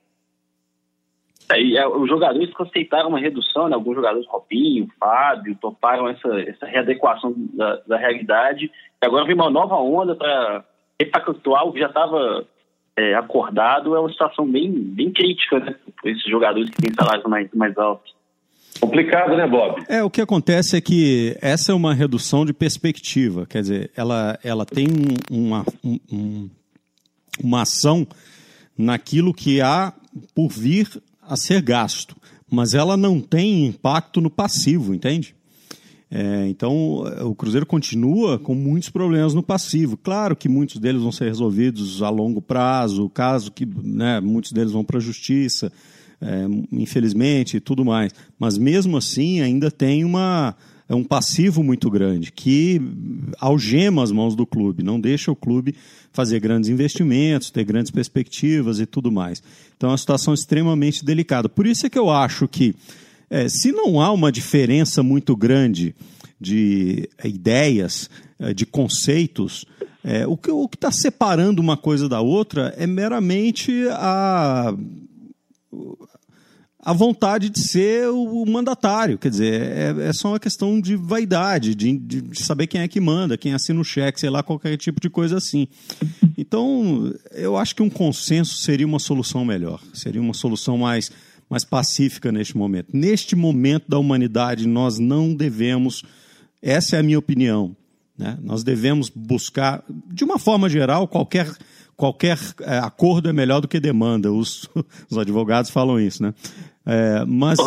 Aí, 1.51 1.77
é, 1.77 1.87
os 1.87 2.09
jogadores 2.09 2.49
aceitaram 2.57 3.09
uma 3.09 3.19
redução, 3.19 3.69
né? 3.69 3.75
alguns 3.75 3.97
jogadores, 3.97 4.27
Robinho, 4.29 4.89
Fábio, 5.01 5.59
toparam 5.61 6.09
essa, 6.09 6.29
essa 6.43 6.65
readequação 6.65 7.35
da, 7.55 7.77
da 7.87 7.97
realidade. 7.97 8.71
E 9.03 9.07
agora 9.07 9.25
vem 9.25 9.35
uma 9.35 9.51
nova 9.51 9.75
onda 9.75 10.15
para 10.15 10.65
repactuar 11.01 11.67
o 11.67 11.73
que 11.73 11.81
já 11.81 11.89
estava 11.89 12.47
é, 12.97 13.15
acordado. 13.15 13.97
É 13.97 14.01
uma 14.01 14.11
situação 14.11 14.47
bem, 14.47 14.71
bem 14.71 15.11
crítica 15.13 15.59
né? 15.59 15.75
para 16.01 16.11
esses 16.13 16.25
jogadores 16.31 16.71
que 16.71 16.81
têm 16.81 16.95
salários 16.95 17.27
mais, 17.27 17.51
mais 17.53 17.77
altos. 17.77 18.15
Complicado, 18.79 19.37
né, 19.37 19.47
Bob? 19.47 19.83
É, 19.89 20.05
o 20.05 20.09
que 20.09 20.21
acontece 20.21 20.77
é 20.77 20.81
que 20.81 21.37
essa 21.43 21.73
é 21.73 21.75
uma 21.75 21.93
redução 21.93 22.47
de 22.47 22.53
perspectiva. 22.53 23.45
Quer 23.45 23.63
dizer, 23.63 23.91
ela, 23.97 24.39
ela 24.45 24.65
tem 24.65 24.87
uma, 25.29 25.65
um, 25.85 26.49
uma 27.43 27.63
ação 27.63 28.07
naquilo 28.79 29.35
que 29.35 29.61
há 29.61 29.93
por 30.35 30.49
vir 30.49 30.87
a 31.31 31.37
ser 31.37 31.63
gasto, 31.63 32.17
mas 32.51 32.75
ela 32.75 32.97
não 32.97 33.21
tem 33.21 33.67
impacto 33.67 34.21
no 34.21 34.29
passivo, 34.29 34.93
entende? 34.93 35.35
É, 36.11 36.49
então, 36.49 37.05
o 37.25 37.37
Cruzeiro 37.37 37.65
continua 37.65 38.37
com 38.37 38.53
muitos 38.53 38.91
problemas 38.91 39.33
no 39.33 39.45
passivo. 39.45 39.97
Claro 39.97 40.35
que 40.35 40.49
muitos 40.49 40.79
deles 40.79 41.01
vão 41.01 41.13
ser 41.13 41.27
resolvidos 41.27 42.03
a 42.03 42.11
longo 42.11 42.43
prazo, 42.43 43.09
caso 43.09 43.53
que 43.53 43.65
né, 43.65 44.19
muitos 44.19 44.51
deles 44.51 44.73
vão 44.73 44.83
para 44.83 44.99
a 44.99 45.01
justiça, 45.01 45.73
é, 46.21 46.47
infelizmente, 46.73 47.59
e 47.59 47.61
tudo 47.61 47.85
mais. 47.85 48.13
Mas 48.37 48.59
mesmo 48.59 48.97
assim, 48.97 49.41
ainda 49.41 49.71
tem 49.71 50.05
uma, 50.05 50.57
é 50.91 50.95
um 50.95 51.05
passivo 51.05 51.63
muito 51.63 51.89
grande 51.89 52.33
que 52.33 52.83
algema 53.39 54.03
as 54.03 54.11
mãos 54.11 54.35
do 54.35 54.45
clube, 54.45 54.83
não 54.83 55.01
deixa 55.01 55.31
o 55.31 55.37
clube 55.37 55.77
fazer 56.13 56.41
grandes 56.41 56.69
investimentos, 56.69 57.53
ter 57.53 57.63
grandes 57.63 57.93
perspectivas 57.93 58.81
e 58.81 58.87
tudo 58.87 59.13
mais. 59.13 59.41
Então 59.77 59.89
é 59.89 59.93
uma 59.93 59.99
situação 59.99 60.35
extremamente 60.35 61.05
delicada. 61.05 61.49
Por 61.49 61.65
isso 61.65 61.87
é 61.87 61.89
que 61.89 61.99
eu 61.99 62.11
acho 62.11 62.49
que, 62.49 62.75
é, 63.31 63.49
se 63.49 63.71
não 63.71 64.01
há 64.01 64.11
uma 64.11 64.33
diferença 64.33 65.01
muito 65.01 65.37
grande 65.37 65.95
de 66.41 67.09
ideias, 67.23 68.11
é, 68.41 68.53
de 68.53 68.67
conceitos, 68.67 69.65
é, 70.03 70.27
o 70.27 70.37
que 70.37 70.51
está 70.75 70.91
separando 70.91 71.63
uma 71.63 71.77
coisa 71.77 72.09
da 72.09 72.21
outra 72.21 72.75
é 72.77 72.87
meramente 72.89 73.87
a, 73.93 74.75
a 76.83 76.93
vontade 76.93 77.51
de 77.51 77.61
ser 77.61 78.09
o, 78.09 78.45
mandatário. 78.47 79.19
Quer 79.19 79.31
dizer, 79.31 79.63
é, 79.63 80.09
é, 80.09 80.13
só 80.13 80.29
uma 80.29 80.41
questão 80.41 80.81
de 80.81 80.97
vaidade, 80.97 81.75
de, 81.75 81.99
de, 81.99 82.43
saber 82.43 82.67
quem 82.67 82.81
é 82.81 82.89
que 82.89 83.01
manda, 83.01 83.37
quem 83.37 83.53
assina 83.53 83.81
o 83.81 83.85
cheque, 83.85 84.19
sei 84.19 84.31
lá, 84.31 84.43
qualquer 84.43 84.77
tipo 84.77 85.01
de 85.01 85.11
coisa 85.11 85.37
assim. 85.37 85.69
Então, 86.39 87.13
eu 87.33 87.57
acho 87.57 87.77
que 87.77 87.83
um 87.83 87.91
consenso 87.91 88.57
seria 88.57 88.87
uma 88.87 88.99
solução 88.99 89.45
melhor, 89.45 89.81
seria 89.93 90.21
uma 90.21 90.35
solução 90.35 90.79
mais, 90.79 91.13
mais 91.51 91.65
pacífica 91.65 92.33
neste 92.33 92.57
momento. 92.57 92.89
Neste 92.93 93.37
momento 93.37 93.85
da 93.87 93.99
humanidade, 93.99 94.67
nós 94.67 94.99
não 94.99 95.35
devemos, 95.35 96.03
essa 96.63 96.97
é 96.97 97.01
a 97.01 97.03
minha 97.03 97.19
opinião, 97.19 97.77
né? 98.17 98.39
nós 98.43 98.65
devemos 98.65 99.11
buscar, 99.15 99.85
de 100.11 100.25
uma 100.25 100.39
forma 100.39 100.69
geral, 100.69 101.07
qualquer 101.07 101.47
qualquer 102.01 102.39
é, 102.63 102.79
acordo 102.79 103.29
é 103.29 103.33
melhor 103.33 103.61
do 103.61 103.69
que 103.69 103.79
demanda. 103.79 104.33
Os, 104.33 104.67
os 105.11 105.19
advogados 105.19 105.71
falam 105.71 106.01
isso, 106.01 106.23
né? 106.23 106.33
É, 106.87 107.25
mas 107.27 107.59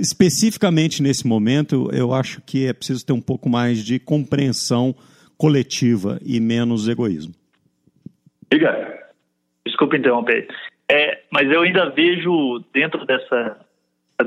especificamente 0.00 1.02
nesse 1.02 1.26
momento, 1.26 1.90
eu 1.92 2.12
acho 2.14 2.40
que 2.42 2.66
é 2.66 2.72
preciso 2.72 3.04
ter 3.04 3.12
um 3.12 3.20
pouco 3.20 3.48
mais 3.48 3.84
de 3.84 3.98
compreensão 3.98 4.94
coletiva 5.36 6.18
e 6.24 6.38
menos 6.40 6.88
egoísmo. 6.88 7.34
Diga. 8.50 9.02
Desculpe 9.66 9.96
interromper. 9.96 10.48
É, 10.90 11.22
mas 11.30 11.50
eu 11.50 11.62
ainda 11.62 11.90
vejo 11.90 12.62
dentro 12.72 13.04
dessa 13.06 13.56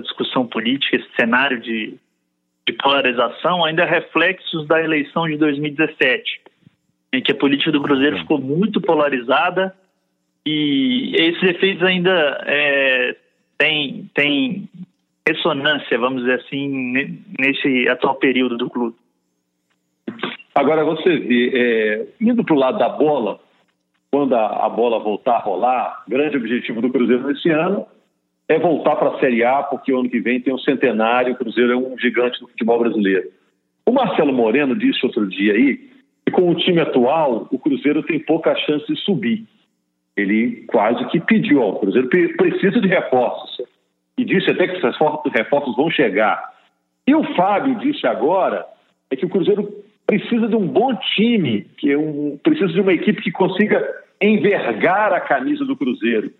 discussão 0.02 0.46
política, 0.46 0.98
esse 0.98 1.08
cenário 1.16 1.62
de, 1.62 1.96
de 2.68 2.74
polarização, 2.74 3.64
ainda 3.64 3.86
reflexos 3.86 4.68
da 4.68 4.82
eleição 4.84 5.28
de 5.28 5.38
2017 5.38 6.42
em 7.16 7.22
que 7.22 7.32
a 7.32 7.36
política 7.36 7.72
do 7.72 7.82
Cruzeiro 7.82 8.18
ficou 8.20 8.40
muito 8.40 8.82
polarizada 8.82 9.74
e 10.46 11.16
esses 11.16 11.44
efeitos 11.44 11.82
ainda 11.84 12.44
é, 12.46 13.16
têm 13.58 14.10
tem 14.14 14.70
ressonância, 15.28 15.98
vamos 15.98 16.22
dizer 16.22 16.40
assim, 16.40 17.20
nesse 17.40 17.90
atual 17.90 18.16
período 18.16 18.58
do 18.58 18.70
clube. 18.70 18.96
Agora 20.54 20.86
você 20.86 21.18
vê, 21.18 21.52
é, 21.54 22.08
indo 22.22 22.44
para 22.44 22.56
o 22.56 22.60
lado 22.60 22.78
da 22.78 22.90
bola, 22.90 23.40
quando 24.12 24.36
a, 24.36 24.66
a, 24.66 24.70
bola 24.70 25.00
voltar 25.00 25.38
a 25.38 25.40
rolar, 25.40 26.04
grande 26.08 26.38
objetivo 26.38 26.80
do 26.80 26.92
Cruzeiro 26.92 27.28
nesse 27.28 27.50
ano 27.50 27.86
é 28.48 28.60
voltar 28.60 28.96
para 28.96 29.16
a 29.16 29.20
Série 29.20 29.44
A, 29.44 29.64
porque 29.64 29.92
o 29.92 30.00
ano 30.00 30.10
que 30.10 30.20
vem 30.20 30.40
tem 30.40 30.54
um 30.54 30.60
centenário, 30.60 31.34
o 31.34 31.36
Cruzeiro 31.36 31.74
é 31.74 31.76
um 31.76 31.98
gigante 31.98 32.40
do 32.40 32.48
futebol 32.48 32.80
brasileiro. 32.80 33.30
O 33.86 33.92
Marcelo 33.92 34.32
Moreno 34.32 34.76
disse 34.76 35.06
outro 35.06 35.28
dia 35.28 35.54
aí 35.54 35.90
e 36.28 36.32
com 36.32 36.50
o 36.50 36.56
time 36.56 36.80
atual, 36.80 37.48
o 37.52 37.60
Cruzeiro 37.60 38.04
tem 38.04 38.20
pouca 38.20 38.56
chance 38.56 38.86
de 38.88 39.00
subir. 39.02 39.46
Ele 40.16 40.66
quase 40.68 41.06
que 41.08 41.20
pediu 41.20 41.62
ao 41.62 41.80
Cruzeiro, 41.80 42.08
precisa 42.10 42.80
de 42.80 42.88
reforços. 42.88 43.62
E 44.18 44.24
disse 44.24 44.50
até 44.50 44.68
que 44.68 44.78
esses 44.78 44.98
reforços 45.34 45.76
vão 45.76 45.90
chegar. 45.90 46.54
E 47.06 47.14
o 47.14 47.24
Fábio 47.36 47.76
disse 47.80 48.08
agora 48.08 48.66
é 49.12 49.16
que 49.16 49.26
o 49.26 49.30
Cruzeiro 49.30 49.68
precisa 50.08 50.48
de 50.48 50.56
um 50.56 50.68
bom 50.68 50.96
time, 51.16 51.62
que 51.78 51.92
é 51.92 51.98
um, 51.98 52.40
precisa 52.42 52.72
de 52.72 52.82
uma 52.82 52.94
equipe 52.94 53.22
que 53.22 53.32
consiga 53.32 53.84
envergar 54.22 55.14
a 55.14 55.20
camisa 55.20 55.66
do 55.66 55.76
Cruzeiro. 55.76 56.32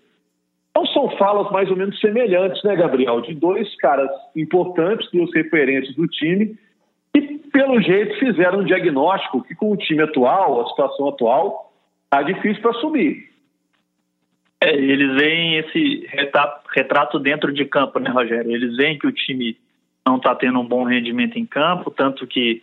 Então 0.70 0.86
são 0.86 1.10
falas 1.16 1.50
mais 1.50 1.70
ou 1.70 1.76
menos 1.76 1.98
semelhantes, 2.00 2.62
né, 2.62 2.76
Gabriel? 2.76 3.20
De 3.20 3.34
dois 3.34 3.74
caras 3.76 4.10
importantes, 4.34 5.10
duas 5.10 5.32
referências 5.34 5.94
do 5.94 6.06
time, 6.06 6.56
e, 7.14 7.38
pelo 7.50 7.80
jeito, 7.80 8.18
fizeram 8.18 8.60
um 8.60 8.64
diagnóstico 8.64 9.42
que, 9.42 9.54
com 9.54 9.72
o 9.72 9.76
time 9.76 10.02
atual, 10.02 10.60
a 10.60 10.68
situação 10.68 11.08
atual, 11.08 11.72
está 12.04 12.22
difícil 12.22 12.60
para 12.60 12.74
subir. 12.74 13.30
É, 14.60 14.74
eles 14.74 15.14
veem 15.14 15.58
esse 15.58 16.08
retrato 16.74 17.18
dentro 17.18 17.52
de 17.52 17.64
campo, 17.64 17.98
né, 17.98 18.10
Rogério? 18.10 18.50
Eles 18.50 18.76
veem 18.76 18.98
que 18.98 19.06
o 19.06 19.12
time 19.12 19.56
não 20.06 20.16
está 20.16 20.34
tendo 20.34 20.60
um 20.60 20.66
bom 20.66 20.84
rendimento 20.84 21.38
em 21.38 21.44
campo, 21.44 21.90
tanto 21.90 22.26
que 22.26 22.62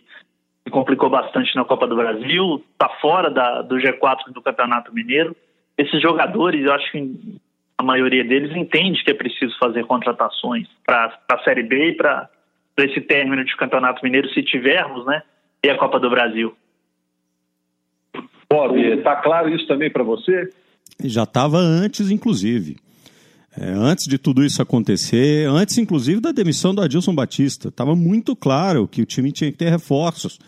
se 0.64 0.70
complicou 0.70 1.10
bastante 1.10 1.54
na 1.54 1.64
Copa 1.64 1.86
do 1.86 1.96
Brasil, 1.96 2.64
está 2.72 2.88
fora 3.00 3.30
da, 3.30 3.62
do 3.62 3.76
G4 3.76 4.32
do 4.32 4.42
Campeonato 4.42 4.94
Mineiro. 4.94 5.36
Esses 5.76 6.00
jogadores, 6.00 6.64
eu 6.64 6.72
acho 6.72 6.90
que 6.90 7.38
a 7.76 7.82
maioria 7.82 8.24
deles 8.24 8.56
entende 8.56 9.04
que 9.04 9.10
é 9.10 9.14
preciso 9.14 9.56
fazer 9.58 9.84
contratações 9.84 10.66
para 10.86 11.18
a 11.28 11.38
Série 11.40 11.62
B 11.62 11.90
e 11.90 11.92
para 11.92 12.30
esse 12.78 13.00
término 13.02 13.44
de 13.44 13.56
Campeonato 13.56 14.02
Mineiro, 14.02 14.28
se 14.30 14.42
tivermos, 14.42 15.04
né? 15.06 15.22
E 15.62 15.70
a 15.70 15.76
Copa 15.76 16.00
do 16.00 16.10
Brasil. 16.10 16.56
Bob, 18.48 18.80
está 18.80 19.16
claro 19.16 19.48
isso 19.48 19.66
também 19.66 19.90
para 19.90 20.02
você? 20.02 20.48
Já 21.02 21.24
estava 21.24 21.58
antes, 21.58 22.10
inclusive. 22.10 22.76
É, 23.56 23.70
antes 23.70 24.06
de 24.06 24.18
tudo 24.18 24.44
isso 24.44 24.60
acontecer, 24.60 25.48
antes 25.48 25.78
inclusive 25.78 26.20
da 26.20 26.32
demissão 26.32 26.74
do 26.74 26.82
Adilson 26.82 27.14
Batista, 27.14 27.68
estava 27.68 27.94
muito 27.94 28.34
claro 28.34 28.88
que 28.88 29.00
o 29.00 29.06
time 29.06 29.30
tinha 29.30 29.50
que 29.52 29.58
ter 29.58 29.70
reforços, 29.70 30.40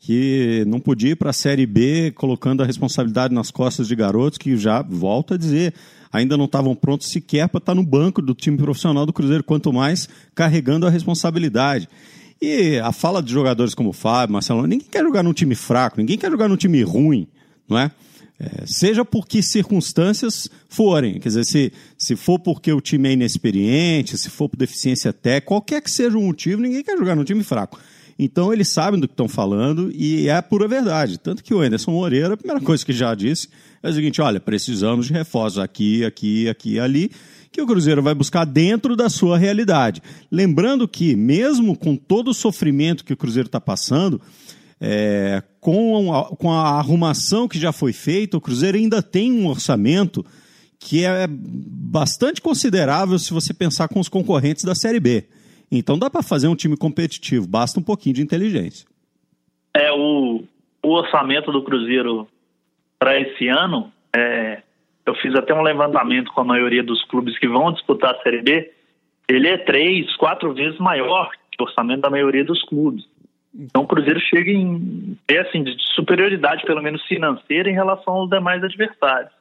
que 0.00 0.64
não 0.66 0.80
podia 0.80 1.10
ir 1.10 1.16
para 1.16 1.30
a 1.30 1.32
Série 1.32 1.66
B 1.66 2.12
colocando 2.12 2.62
a 2.62 2.66
responsabilidade 2.66 3.32
nas 3.32 3.50
costas 3.50 3.86
de 3.86 3.94
garotos 3.94 4.38
que 4.38 4.56
já, 4.56 4.82
volto 4.82 5.34
a 5.34 5.36
dizer, 5.36 5.72
ainda 6.12 6.36
não 6.36 6.46
estavam 6.46 6.74
prontos 6.74 7.08
sequer 7.08 7.48
para 7.48 7.58
estar 7.58 7.74
no 7.74 7.82
banco 7.84 8.20
do 8.20 8.34
time 8.34 8.56
profissional 8.56 9.06
do 9.06 9.12
Cruzeiro, 9.12 9.44
quanto 9.44 9.72
mais 9.72 10.08
carregando 10.34 10.86
a 10.86 10.90
responsabilidade. 10.90 11.88
E 12.40 12.78
a 12.78 12.92
fala 12.92 13.22
de 13.22 13.32
jogadores 13.32 13.74
como 13.74 13.92
Fábio, 13.92 14.32
Marcelo, 14.32 14.66
ninguém 14.66 14.88
quer 14.88 15.02
jogar 15.02 15.22
num 15.22 15.32
time 15.32 15.54
fraco, 15.54 15.98
ninguém 15.98 16.18
quer 16.18 16.30
jogar 16.30 16.48
num 16.48 16.56
time 16.56 16.82
ruim, 16.82 17.28
não 17.68 17.78
é? 17.78 17.90
É, 18.40 18.64
seja 18.66 19.04
por 19.04 19.26
que 19.26 19.42
circunstâncias 19.42 20.48
forem, 20.68 21.18
quer 21.18 21.28
dizer, 21.28 21.44
se, 21.44 21.72
se 21.96 22.14
for 22.14 22.38
porque 22.38 22.72
o 22.72 22.80
time 22.80 23.08
é 23.08 23.12
inexperiente, 23.14 24.16
se 24.16 24.30
for 24.30 24.48
por 24.48 24.56
deficiência 24.56 25.12
técnica, 25.12 25.48
qualquer 25.48 25.82
que 25.82 25.90
seja 25.90 26.16
o 26.16 26.22
motivo, 26.22 26.62
ninguém 26.62 26.84
quer 26.84 26.96
jogar 26.96 27.16
num 27.16 27.24
time 27.24 27.42
fraco. 27.42 27.80
Então 28.18 28.52
eles 28.52 28.68
sabem 28.68 28.98
do 28.98 29.06
que 29.06 29.12
estão 29.12 29.28
falando 29.28 29.90
e 29.92 30.28
é 30.28 30.34
a 30.34 30.42
pura 30.42 30.66
verdade. 30.66 31.18
Tanto 31.18 31.42
que 31.42 31.54
o 31.54 31.60
Anderson 31.60 31.92
Moreira, 31.92 32.34
a 32.34 32.36
primeira 32.36 32.60
coisa 32.60 32.84
que 32.84 32.92
já 32.92 33.14
disse 33.14 33.48
é 33.82 33.88
o 33.88 33.92
seguinte: 33.92 34.20
olha, 34.20 34.40
precisamos 34.40 35.06
de 35.06 35.12
reforços 35.12 35.60
aqui, 35.60 36.04
aqui, 36.04 36.48
aqui 36.48 36.72
e 36.74 36.80
ali, 36.80 37.12
que 37.52 37.62
o 37.62 37.66
Cruzeiro 37.66 38.02
vai 38.02 38.14
buscar 38.14 38.44
dentro 38.44 38.96
da 38.96 39.08
sua 39.08 39.38
realidade. 39.38 40.02
Lembrando 40.30 40.88
que, 40.88 41.14
mesmo 41.14 41.76
com 41.76 41.94
todo 41.94 42.32
o 42.32 42.34
sofrimento 42.34 43.04
que 43.04 43.12
o 43.12 43.16
Cruzeiro 43.16 43.46
está 43.46 43.60
passando, 43.60 44.20
é, 44.80 45.42
com, 45.60 46.14
a, 46.14 46.36
com 46.36 46.50
a 46.50 46.78
arrumação 46.78 47.48
que 47.48 47.58
já 47.58 47.72
foi 47.72 47.92
feita, 47.92 48.36
o 48.36 48.40
Cruzeiro 48.40 48.76
ainda 48.78 49.02
tem 49.02 49.32
um 49.32 49.48
orçamento 49.48 50.24
que 50.78 51.04
é 51.04 51.26
bastante 51.28 52.40
considerável 52.40 53.18
se 53.18 53.32
você 53.32 53.52
pensar 53.52 53.88
com 53.88 53.98
os 53.98 54.08
concorrentes 54.08 54.64
da 54.64 54.74
Série 54.74 55.00
B. 55.00 55.24
Então 55.70 55.98
dá 55.98 56.08
para 56.08 56.22
fazer 56.22 56.48
um 56.48 56.54
time 56.54 56.76
competitivo, 56.76 57.46
basta 57.46 57.80
um 57.80 57.82
pouquinho 57.82 58.14
de 58.14 58.22
inteligência. 58.22 58.86
É, 59.74 59.92
o, 59.92 60.44
o 60.82 60.88
orçamento 60.88 61.50
do 61.52 61.62
Cruzeiro 61.62 62.28
para 62.98 63.20
esse 63.20 63.48
ano, 63.48 63.92
é, 64.14 64.62
eu 65.04 65.14
fiz 65.16 65.34
até 65.34 65.52
um 65.54 65.62
levantamento 65.62 66.32
com 66.32 66.40
a 66.40 66.44
maioria 66.44 66.82
dos 66.82 67.04
clubes 67.04 67.38
que 67.38 67.48
vão 67.48 67.72
disputar 67.72 68.14
a 68.14 68.22
Série 68.22 68.42
B, 68.42 68.70
ele 69.28 69.48
é 69.48 69.58
três, 69.58 70.14
quatro 70.16 70.54
vezes 70.54 70.78
maior 70.78 71.30
que 71.50 71.62
o 71.62 71.66
orçamento 71.66 72.00
da 72.00 72.10
maioria 72.10 72.44
dos 72.44 72.62
clubes. 72.64 73.04
Então 73.54 73.82
o 73.82 73.86
Cruzeiro 73.86 74.20
chega 74.20 74.50
em 74.50 75.16
é 75.26 75.38
assim, 75.38 75.62
de 75.62 75.74
superioridade, 75.94 76.64
pelo 76.64 76.82
menos 76.82 77.02
financeira, 77.04 77.70
em 77.70 77.74
relação 77.74 78.14
aos 78.14 78.30
demais 78.30 78.62
adversários. 78.62 79.32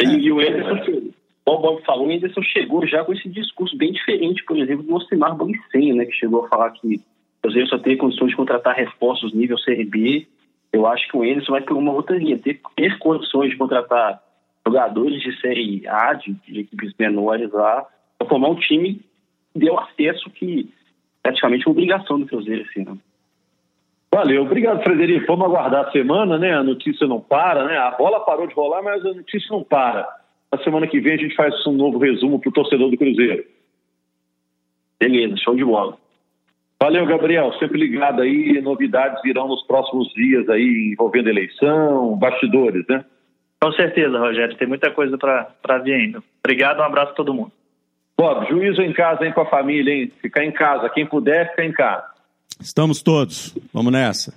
E 0.00 0.30
o 0.30 0.40
Ederson, 0.40 1.10
o 1.44 1.58
Bob 1.58 1.82
falou, 1.82 2.06
o 2.06 2.12
Ederson 2.12 2.42
chegou 2.42 2.86
já 2.86 3.04
com 3.04 3.12
esse 3.12 3.28
discurso 3.28 3.76
bem 3.76 3.92
diferente, 3.92 4.44
por 4.44 4.56
exemplo, 4.56 4.84
do 4.84 4.94
Ocimar 4.94 5.34
Bolicenho, 5.34 5.96
né, 5.96 6.04
que 6.04 6.12
chegou 6.12 6.44
a 6.44 6.48
falar 6.48 6.70
que 6.70 6.96
o 6.96 7.42
Cruzeiro 7.42 7.68
só 7.68 7.78
tem 7.78 7.96
condições 7.96 8.30
de 8.30 8.36
contratar 8.36 8.76
reforços 8.76 9.32
nível 9.34 9.58
Série 9.58 9.84
B. 9.84 10.26
Eu 10.72 10.86
acho 10.86 11.08
que 11.08 11.16
o 11.16 11.24
Ederson 11.24 11.52
vai 11.52 11.62
por 11.62 11.76
uma 11.76 11.92
outra 11.92 12.16
linha, 12.16 12.38
ter, 12.38 12.60
ter 12.76 12.98
condições 12.98 13.50
de 13.50 13.56
contratar 13.56 14.22
jogadores 14.66 15.20
de 15.22 15.40
Série 15.40 15.86
A, 15.88 16.12
de, 16.12 16.32
de 16.46 16.60
equipes 16.60 16.92
menores 16.98 17.50
lá, 17.50 17.86
para 18.18 18.28
formar 18.28 18.50
um 18.50 18.54
time 18.54 19.00
que 19.52 19.58
dê 19.58 19.70
o 19.70 19.78
acesso 19.78 20.30
que 20.30 20.68
praticamente 21.22 21.66
uma 21.66 21.72
obrigação 21.72 22.18
do 22.18 22.26
Cruzeiro, 22.26 22.64
assim, 22.68 22.84
né? 22.84 22.96
Valeu, 24.10 24.42
obrigado 24.42 24.82
Frederico. 24.82 25.26
Vamos 25.26 25.46
aguardar 25.46 25.86
a 25.86 25.92
semana, 25.92 26.38
né? 26.38 26.54
A 26.54 26.62
notícia 26.62 27.06
não 27.06 27.20
para, 27.20 27.64
né? 27.64 27.76
A 27.76 27.90
bola 27.90 28.20
parou 28.20 28.46
de 28.46 28.54
rolar, 28.54 28.82
mas 28.82 29.04
a 29.04 29.12
notícia 29.12 29.48
não 29.50 29.62
para. 29.62 30.08
Na 30.50 30.58
semana 30.64 30.86
que 30.86 30.98
vem 30.98 31.14
a 31.14 31.18
gente 31.18 31.36
faz 31.36 31.66
um 31.66 31.72
novo 31.72 31.98
resumo 31.98 32.40
para 32.40 32.48
o 32.48 32.52
torcedor 32.52 32.90
do 32.90 32.96
Cruzeiro. 32.96 33.44
Beleza, 34.98 35.36
show 35.36 35.54
de 35.54 35.64
bola. 35.64 35.98
Valeu, 36.80 37.04
Gabriel. 37.06 37.52
Sempre 37.58 37.78
ligado 37.78 38.22
aí. 38.22 38.60
Novidades 38.62 39.20
virão 39.22 39.48
nos 39.48 39.62
próximos 39.66 40.08
dias 40.14 40.48
aí, 40.48 40.92
envolvendo 40.92 41.28
eleição, 41.28 42.16
bastidores, 42.16 42.86
né? 42.88 43.04
Com 43.60 43.72
certeza, 43.72 44.18
Rogério. 44.18 44.56
Tem 44.56 44.68
muita 44.68 44.90
coisa 44.90 45.18
para 45.18 45.78
vir 45.78 45.94
ainda. 45.94 46.22
Obrigado, 46.42 46.80
um 46.80 46.84
abraço 46.84 47.12
a 47.12 47.14
todo 47.14 47.34
mundo. 47.34 47.52
Bob, 48.18 48.48
juízo 48.48 48.82
em 48.82 48.92
casa, 48.92 49.24
hein, 49.24 49.32
com 49.32 49.42
a 49.42 49.46
família, 49.46 49.94
hein? 49.94 50.12
Ficar 50.20 50.44
em 50.44 50.50
casa. 50.50 50.90
Quem 50.90 51.06
puder, 51.06 51.50
fica 51.50 51.64
em 51.64 51.72
casa. 51.72 52.04
Estamos 52.60 53.00
todos. 53.00 53.56
Vamos 53.72 53.92
nessa. 53.92 54.34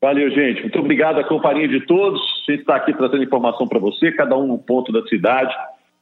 Valeu, 0.00 0.30
gente. 0.30 0.62
Muito 0.62 0.78
obrigado 0.78 1.20
à 1.20 1.24
companhia 1.24 1.68
de 1.68 1.84
todos. 1.84 2.18
A 2.48 2.52
gente 2.52 2.60
está 2.62 2.76
aqui 2.76 2.94
trazendo 2.94 3.22
informação 3.22 3.68
para 3.68 3.78
você, 3.78 4.10
cada 4.12 4.34
um 4.34 4.46
no 4.46 4.58
ponto 4.58 4.90
da 4.90 5.06
cidade, 5.08 5.54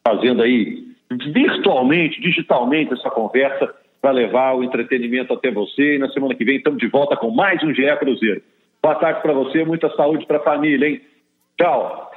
fazendo 0.06 0.40
aí 0.40 0.86
virtualmente, 1.10 2.20
digitalmente 2.20 2.92
essa 2.92 3.10
conversa 3.10 3.74
para 4.00 4.12
levar 4.12 4.54
o 4.54 4.62
entretenimento 4.62 5.32
até 5.32 5.50
você. 5.50 5.96
E 5.96 5.98
na 5.98 6.08
semana 6.10 6.36
que 6.36 6.44
vem 6.44 6.58
estamos 6.58 6.78
de 6.78 6.86
volta 6.86 7.16
com 7.16 7.32
mais 7.32 7.60
um 7.64 7.74
GE 7.74 7.96
Cruzeiro. 7.96 8.40
Boa 8.80 8.94
tarde 8.94 9.20
para 9.20 9.32
você, 9.32 9.64
muita 9.64 9.90
saúde 9.96 10.24
para 10.26 10.36
a 10.36 10.44
família, 10.44 10.88
hein? 10.88 11.00
Tchau. 11.60 12.07